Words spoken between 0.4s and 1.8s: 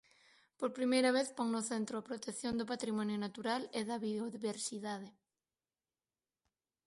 Por primeira vez pon no